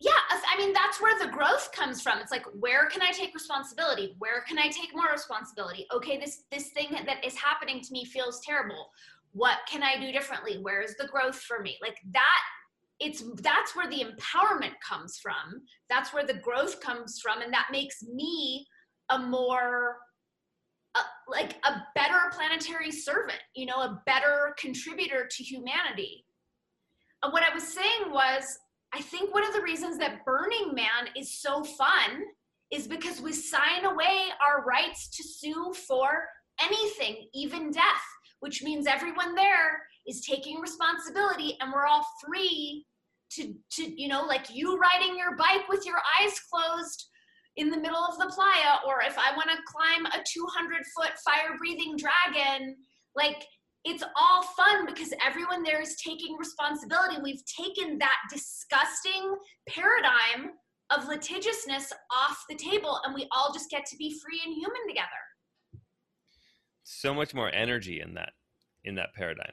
[0.00, 0.12] yeah
[0.54, 2.18] i mean that's where the growth comes from.
[2.18, 4.14] It's like where can i take responsibility?
[4.18, 5.86] Where can i take more responsibility?
[5.92, 8.90] Okay this this thing that is happening to me feels terrible.
[9.32, 10.58] What can i do differently?
[10.58, 11.76] Where is the growth for me?
[11.82, 12.40] Like that
[13.00, 15.62] it's that's where the empowerment comes from.
[15.90, 18.66] That's where the growth comes from and that makes me
[19.10, 19.96] a more
[20.94, 26.24] uh, like a better planetary servant you know a better contributor to humanity.
[27.22, 28.58] And what i was saying was
[28.94, 32.22] I think one of the reasons that Burning Man is so fun
[32.70, 36.28] is because we sign away our rights to sue for
[36.60, 38.06] anything, even death,
[38.38, 42.86] which means everyone there is taking responsibility and we're all free
[43.32, 47.08] to, to you know, like you riding your bike with your eyes closed
[47.56, 51.12] in the middle of the playa, or if I want to climb a 200 foot
[51.24, 52.76] fire breathing dragon,
[53.16, 53.44] like
[53.84, 57.16] it's all fun because everyone there is taking responsibility.
[57.22, 59.36] We've taken that disgusting
[59.68, 60.52] paradigm
[60.90, 64.86] of litigiousness off the table and we all just get to be free and human
[64.88, 65.08] together.
[66.82, 68.32] So much more energy in that.
[68.84, 69.52] in that paradigm.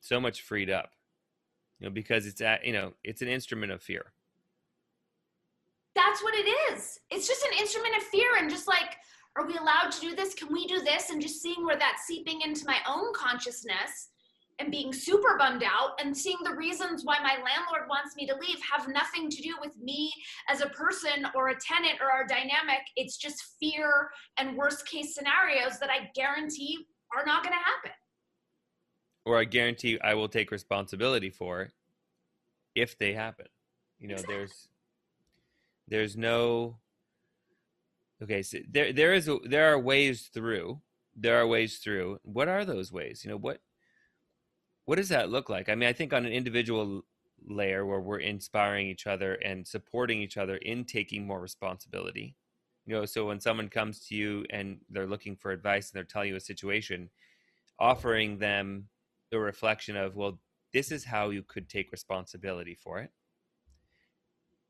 [0.00, 0.90] So much freed up.
[1.78, 4.12] You know, because it's at, you know, it's an instrument of fear.
[5.94, 6.98] That's what it is.
[7.10, 8.96] It's just an instrument of fear and just like
[9.36, 10.34] are we allowed to do this?
[10.34, 11.10] Can we do this?
[11.10, 14.10] And just seeing where that's seeping into my own consciousness
[14.58, 18.34] and being super bummed out and seeing the reasons why my landlord wants me to
[18.34, 20.12] leave have nothing to do with me
[20.48, 22.82] as a person or a tenant or our dynamic.
[22.96, 26.78] It's just fear and worst case scenarios that I guarantee
[27.16, 27.92] are not going to happen.
[29.24, 31.70] Or I guarantee I will take responsibility for
[32.74, 33.46] if they happen.
[33.98, 34.36] You know, exactly.
[34.36, 34.68] there's
[35.88, 36.76] there's no
[38.22, 40.80] okay, so there there is there are ways through.
[41.14, 42.20] There are ways through.
[42.22, 43.24] What are those ways?
[43.24, 43.60] You know, what
[44.84, 45.68] what does that look like?
[45.68, 47.04] I mean, I think on an individual
[47.46, 52.36] layer where we're inspiring each other and supporting each other in taking more responsibility.
[52.86, 56.04] You know, so when someone comes to you and they're looking for advice and they're
[56.04, 57.10] telling you a situation,
[57.78, 58.88] offering them
[59.30, 60.40] the reflection of, well,
[60.72, 63.10] this is how you could take responsibility for it.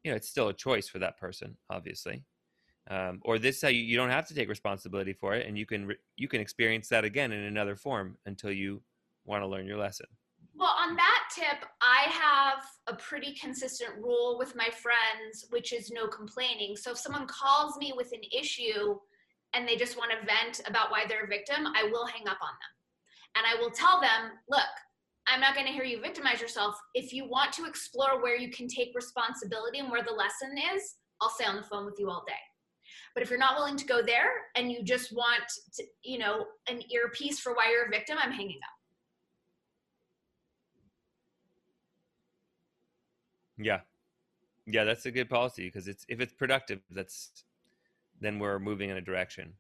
[0.05, 2.25] You know, it's still a choice for that person, obviously.
[2.91, 5.67] Um, or this how you, you don't have to take responsibility for it, and you
[5.67, 8.83] can you can experience that again in another form until you
[9.25, 10.07] want to learn your lesson?
[10.55, 15.91] Well, on that tip, I have a pretty consistent rule with my friends, which is
[15.91, 16.77] no complaining.
[16.77, 18.97] So if someone calls me with an issue
[19.55, 22.39] and they just want to vent about why they're a victim, I will hang up
[22.43, 23.37] on them.
[23.37, 24.61] And I will tell them, look,
[25.27, 26.75] I'm not going to hear you victimize yourself.
[26.95, 30.97] If you want to explore where you can take responsibility and where the lesson is,
[31.21, 32.35] I'll stay on the phone with you all day.
[33.15, 35.43] But if you're not willing to go there and you just want,
[35.75, 38.79] to, you know, an earpiece for why you're a victim, I'm hanging up.
[43.59, 43.81] Yeah,
[44.67, 47.45] yeah, that's a good policy because it's if it's productive, that's
[48.21, 49.53] then we're moving in a direction.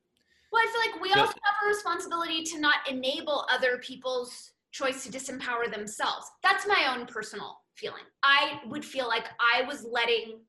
[0.51, 4.53] Well, I feel like we so, also have a responsibility to not enable other people's
[4.71, 6.27] choice to disempower themselves.
[6.43, 8.03] That's my own personal feeling.
[8.23, 10.41] I would feel like I was letting,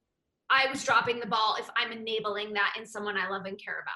[0.53, 3.81] I was dropping the ball if I'm enabling that in someone I love and care
[3.81, 3.93] about.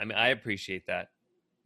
[0.00, 1.08] I mean, I appreciate that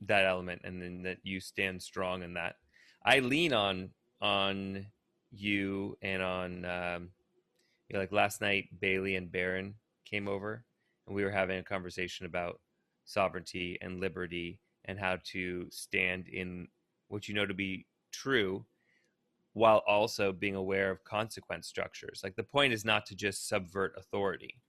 [0.07, 2.57] that element, and then that you stand strong in that.
[3.05, 4.87] I lean on on
[5.33, 7.09] you and on um,
[7.89, 10.65] you know, like last night Bailey and Baron came over
[11.07, 12.61] and we were having a conversation about
[13.05, 16.69] sovereignty and liberty and how to stand in
[17.09, 18.65] what you know to be true
[19.55, 22.21] while also being aware of consequence structures.
[22.23, 24.61] Like the point is not to just subvert authority.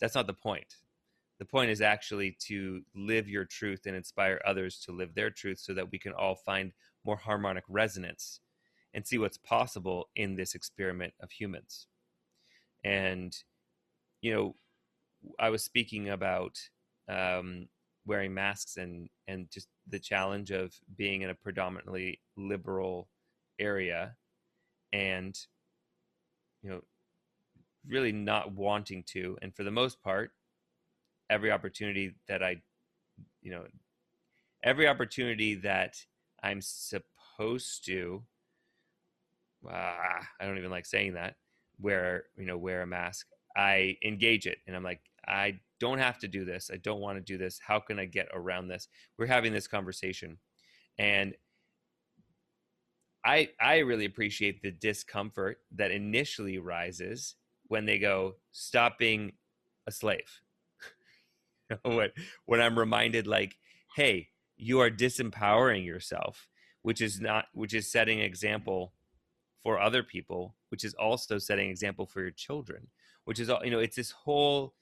[0.00, 0.74] That's not the point.
[1.38, 5.60] The point is actually to live your truth and inspire others to live their truth
[5.60, 6.72] so that we can all find
[7.04, 8.40] more harmonic resonance
[8.92, 11.86] and see what's possible in this experiment of humans.
[12.84, 13.36] And,
[14.20, 14.56] you know,
[15.38, 16.58] I was speaking about
[17.08, 17.68] um,
[18.04, 23.08] wearing masks and, and just the challenge of being in a predominantly liberal
[23.58, 24.16] area
[24.92, 25.38] and,
[26.62, 26.80] you know,
[27.86, 29.38] really not wanting to.
[29.42, 30.32] And for the most part,
[31.30, 32.56] every opportunity that I,
[33.42, 33.64] you know,
[34.62, 35.96] every opportunity that
[36.42, 38.22] I'm supposed to
[39.66, 41.36] uh, I don't even like saying that,
[41.80, 43.26] wear, you know, wear a mask.
[43.56, 46.70] I engage it and I'm like, I don't have to do this.
[46.72, 47.60] I don't want to do this.
[47.64, 48.88] How can I get around this?
[49.18, 50.38] We're having this conversation.
[50.98, 51.34] And
[53.28, 57.34] I I really appreciate the discomfort that initially rises
[57.66, 59.32] when they go, stop being
[59.86, 60.40] a slave.
[61.82, 62.08] when,
[62.46, 63.56] when I'm reminded like,
[63.94, 66.48] hey, you are disempowering yourself,
[66.80, 68.94] which is not which is setting an example
[69.62, 72.86] for other people which is also setting example for your children
[73.24, 74.72] which is all you know it's this whole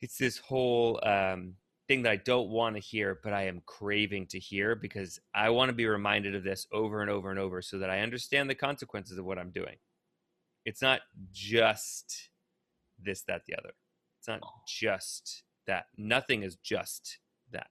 [0.00, 1.54] it's this whole um,
[1.88, 5.50] thing that i don't want to hear but i am craving to hear because i
[5.50, 8.48] want to be reminded of this over and over and over so that i understand
[8.48, 9.76] the consequences of what i'm doing.
[10.64, 11.00] It's not
[11.32, 12.30] just
[13.02, 13.72] this that the other.
[14.20, 14.48] It's not oh.
[14.66, 15.86] just that.
[15.96, 17.18] Nothing is just
[17.50, 17.70] that.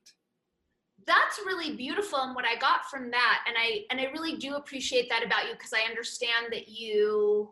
[1.08, 4.54] That's really beautiful and what i got from that and i and i really do
[4.54, 7.52] appreciate that about you because i understand that you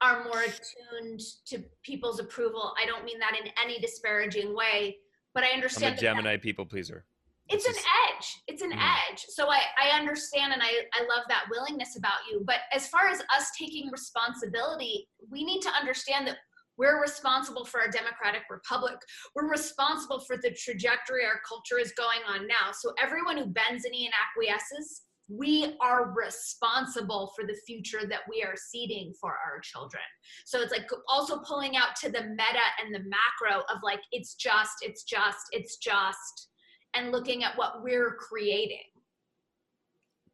[0.00, 2.74] are more attuned to people's approval.
[2.82, 4.96] I don't mean that in any disparaging way
[5.36, 7.04] but i understand I'm a gemini that, people pleaser
[7.48, 7.74] it's an
[8.08, 8.82] edge it's an mm.
[9.10, 12.88] edge so I, I understand and I, I love that willingness about you but as
[12.88, 16.38] far as us taking responsibility we need to understand that
[16.78, 18.96] we're responsible for our democratic republic.
[19.34, 22.72] We're responsible for the trajectory our culture is going on now.
[22.72, 28.20] So everyone who bends a knee and acquiesces, we are responsible for the future that
[28.30, 30.02] we are seeding for our children.
[30.44, 34.34] So it's like also pulling out to the meta and the macro of like, it's
[34.34, 36.48] just, it's just, it's just.
[36.94, 38.78] and looking at what we're creating.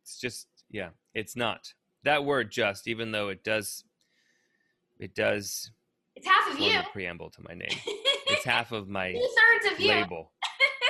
[0.03, 1.72] It's just yeah, it's not
[2.05, 3.84] that word just, even though it does,
[4.99, 5.70] it does.
[6.16, 6.80] It's half of you.
[6.93, 7.68] preamble to my name.
[8.26, 9.88] it's half of my two thirds of you.
[9.88, 10.32] label.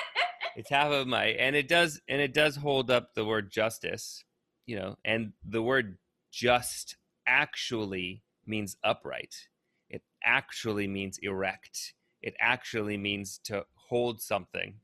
[0.56, 4.24] it's half of my, and it does, and it does hold up the word justice,
[4.66, 5.98] you know, and the word
[6.30, 6.96] just
[7.26, 9.48] actually means upright.
[9.90, 11.94] It actually means erect.
[12.22, 14.74] It actually means to hold something,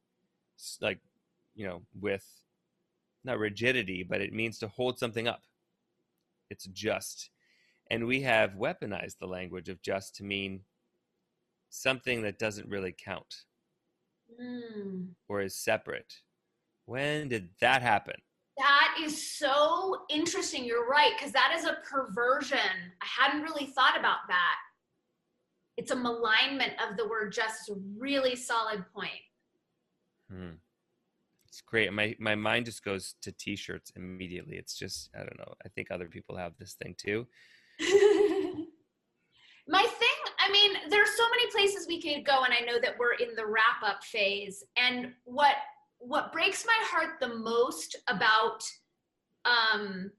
[0.81, 1.01] like,
[1.55, 2.27] you know, with
[3.25, 5.43] not rigidity, but it means to hold something up
[6.51, 7.31] it's just.
[7.91, 10.61] And we have weaponized the language of just to mean
[11.71, 13.45] something that doesn't really count
[14.41, 15.09] mm.
[15.29, 16.15] or is separate.
[16.87, 18.15] When did that happen?
[18.57, 20.65] That is so interesting.
[20.65, 22.59] You're right, because that is a perversion.
[22.59, 24.57] I hadn't really thought about that.
[25.77, 27.69] It's a malignment of the word just.
[27.69, 29.11] a really solid point.
[30.31, 30.57] Hmm.
[31.47, 31.93] It's great.
[31.93, 34.57] My my mind just goes to t-shirts immediately.
[34.57, 35.55] It's just I don't know.
[35.65, 37.27] I think other people have this thing too.
[39.69, 40.08] my thing,
[40.49, 43.35] I mean, there's so many places we could go and I know that we're in
[43.37, 45.57] the wrap up phase and what
[46.01, 48.63] what breaks my heart the most about
[49.45, 50.11] um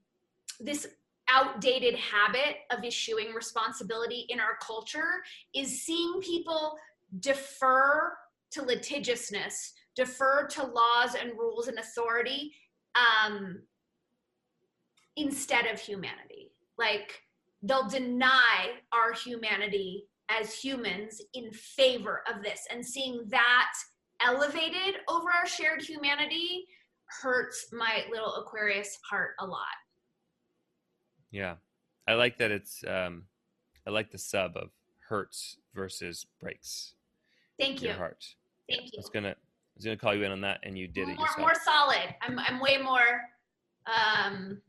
[0.60, 0.88] this
[1.30, 5.24] outdated habit of issuing responsibility in our culture
[5.56, 6.78] is seeing people
[7.22, 8.14] defer
[8.52, 12.54] to litigiousness defer to laws and rules and authority
[12.96, 13.60] um,
[15.18, 16.52] instead of humanity.
[16.78, 17.22] Like
[17.62, 22.62] they'll deny our humanity as humans in favor of this.
[22.72, 23.72] And seeing that
[24.22, 26.66] elevated over our shared humanity
[27.22, 29.60] hurts my little Aquarius heart a lot.
[31.32, 31.56] Yeah.
[32.08, 33.24] I like that it's um
[33.88, 34.70] I like the sub of
[35.08, 36.94] hurts versus breaks.
[37.60, 37.90] Thank you.
[37.90, 38.26] Your heart.
[38.70, 39.00] Thank you.
[39.00, 39.36] It's gonna
[39.80, 41.40] I was going to call you in on that, and you did more, it yourself.
[41.40, 42.16] More solid.
[42.22, 43.22] I'm I'm way more,
[43.88, 44.62] um,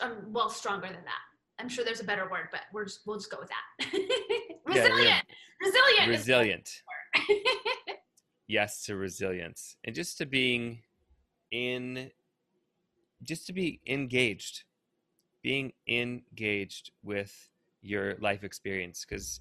[0.00, 1.25] I'm well stronger than that.
[1.58, 3.90] I'm sure there's a better word, but we're just, we'll just go with that.
[4.66, 5.04] resilient.
[5.04, 5.20] Yeah,
[5.60, 6.08] resilient.
[6.08, 6.82] Resilient.
[8.46, 10.80] yes to resilience, and just to being
[11.50, 12.10] in,
[13.22, 14.64] just to be engaged,
[15.42, 17.48] being engaged with
[17.80, 19.40] your life experience, because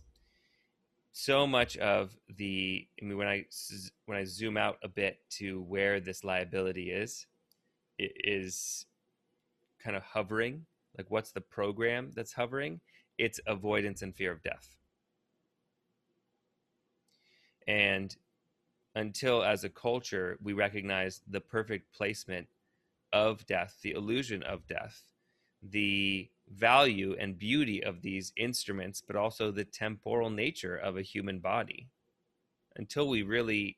[1.18, 3.46] so much of the I mean when I
[4.06, 7.26] when I zoom out a bit to where this liability is
[7.98, 8.86] it is
[9.82, 10.66] kind of hovering
[10.98, 12.80] like what's the program that's hovering
[13.18, 14.76] it's avoidance and fear of death
[17.68, 18.18] and
[18.96, 22.48] until as a culture we recognize the perfect placement
[23.14, 25.04] of death the illusion of death
[25.72, 31.40] the value and beauty of these instruments, but also the temporal nature of a human
[31.40, 31.90] body.
[32.76, 33.78] Until we really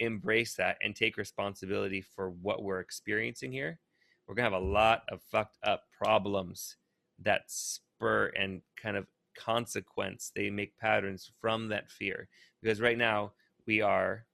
[0.00, 3.78] embrace that and take responsibility for what we're experiencing here,
[4.26, 6.76] we're going to have a lot of fucked up problems
[7.22, 9.06] that spur and kind of
[9.38, 10.32] consequence.
[10.34, 12.28] They make patterns from that fear.
[12.62, 13.32] Because right now,
[13.66, 14.26] we are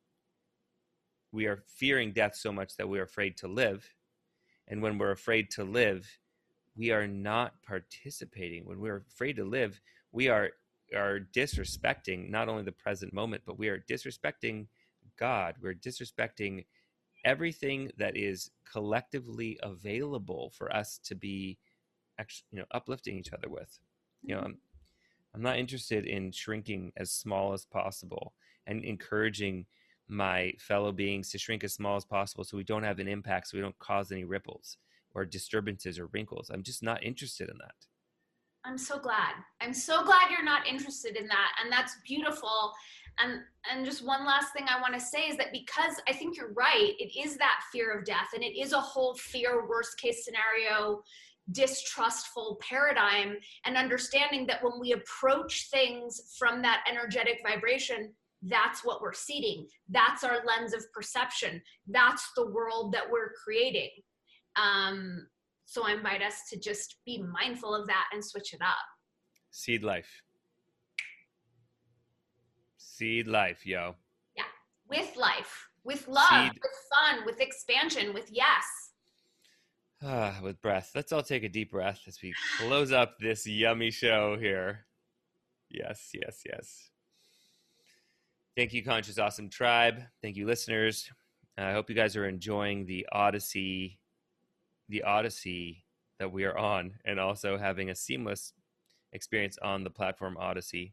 [1.33, 3.95] we are fearing death so much that we are afraid to live
[4.69, 6.19] and when we're afraid to live
[6.77, 9.81] we are not participating when we're afraid to live
[10.13, 10.51] we are
[10.95, 14.67] are disrespecting not only the present moment but we are disrespecting
[15.17, 16.65] god we're disrespecting
[17.25, 21.59] everything that is collectively available for us to be
[22.19, 23.79] actually you know uplifting each other with
[24.23, 24.49] you know mm-hmm.
[24.53, 24.59] I'm,
[25.35, 28.35] I'm not interested in shrinking as small as possible
[28.67, 29.67] and encouraging
[30.09, 33.49] my fellow beings to shrink as small as possible so we don't have an impact
[33.49, 34.77] so we don't cause any ripples
[35.15, 36.51] or disturbances or wrinkles.
[36.53, 37.75] I'm just not interested in that.
[38.65, 39.35] I'm so glad.
[39.61, 41.53] I'm so glad you're not interested in that.
[41.63, 42.73] And that's beautiful.
[43.19, 43.41] And
[43.71, 46.53] and just one last thing I want to say is that because I think you're
[46.55, 50.25] right, it is that fear of death and it is a whole fear worst case
[50.25, 51.03] scenario
[51.53, 59.03] distrustful paradigm and understanding that when we approach things from that energetic vibration that's what
[59.03, 63.91] we're seeding that's our lens of perception that's the world that we're creating
[64.57, 65.27] um,
[65.71, 68.77] so I invite us to just be mindful of that and switch it up.
[69.53, 70.23] Seed life.
[73.01, 73.95] Seed life, yo.
[74.37, 74.43] Yeah,
[74.87, 76.53] with life, with love, Seed.
[76.53, 78.63] with fun, with expansion, with yes.
[80.03, 80.91] Ah, with breath.
[80.95, 84.85] Let's all take a deep breath as we close up this yummy show here.
[85.71, 86.91] Yes, yes, yes.
[88.55, 90.03] Thank you, Conscious Awesome Tribe.
[90.21, 91.09] Thank you, listeners.
[91.57, 93.99] I hope you guys are enjoying the Odyssey
[94.91, 95.87] the Odyssey
[96.19, 98.53] that we are on and also having a seamless
[99.15, 100.93] experience on the platform Odysee.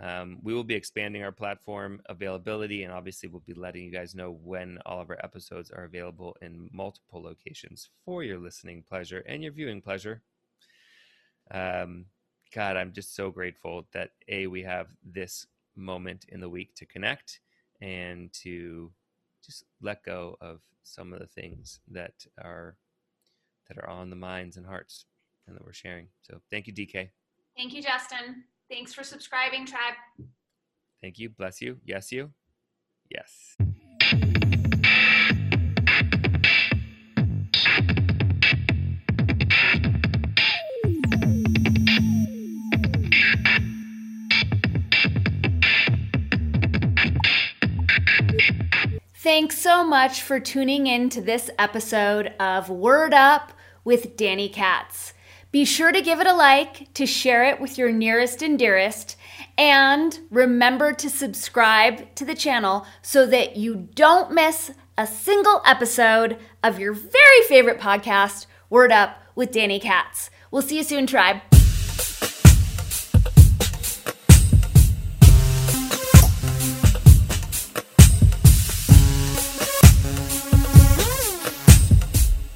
[0.00, 4.14] Um, we will be expanding our platform availability, and obviously, we'll be letting you guys
[4.14, 9.24] know when all of our episodes are available in multiple locations for your listening pleasure
[9.26, 10.22] and your viewing pleasure.
[11.50, 12.06] Um,
[12.54, 16.86] God, I'm just so grateful that A, we have this moment in the week to
[16.86, 17.40] connect
[17.80, 18.90] and to
[19.44, 22.76] just let go of some of the things that are
[23.68, 25.04] that are on the minds and hearts
[25.46, 26.08] and that we're sharing.
[26.22, 27.10] So thank you, DK.
[27.56, 28.44] Thank you, Justin.
[28.70, 29.94] Thanks for subscribing, tribe.
[31.00, 31.30] Thank you.
[31.30, 31.78] Bless you.
[31.84, 32.30] Yes, you.
[33.08, 33.56] Yes.
[49.16, 53.52] Thanks so much for tuning in to this episode of Word Up
[53.84, 55.12] with Danny Katz.
[55.50, 59.16] Be sure to give it a like, to share it with your nearest and dearest,
[59.56, 66.36] and remember to subscribe to the channel so that you don't miss a single episode
[66.62, 70.28] of your very favorite podcast, Word Up with Danny Katz.
[70.50, 71.40] We'll see you soon, tribe.